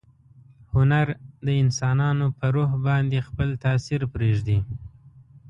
[0.73, 1.07] هنر
[1.45, 4.59] د انسانانو په روح باندې خپل تاثیر پریږدي.